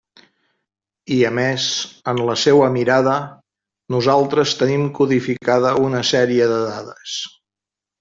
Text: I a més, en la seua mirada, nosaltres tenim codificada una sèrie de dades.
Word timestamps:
I 1.15 1.17
a 1.29 1.29
més, 1.39 1.65
en 2.13 2.23
la 2.31 2.37
seua 2.45 2.71
mirada, 2.79 3.15
nosaltres 3.99 4.57
tenim 4.65 4.91
codificada 5.01 5.79
una 5.87 6.05
sèrie 6.17 6.53
de 6.57 6.61
dades. 6.69 7.19